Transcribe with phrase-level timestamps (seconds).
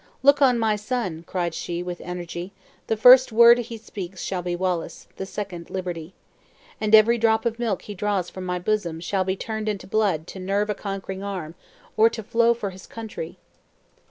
[0.23, 2.53] "Look on my son!" cried she, with energy;
[2.87, 6.15] "the first word he speaks shall be Wallace; the second liberty.
[6.81, 10.25] And every drop of milk he draws from my bosom, shall be turned into blood
[10.25, 11.53] to nerve a conquering arm,
[11.95, 13.37] or to flow for his country!"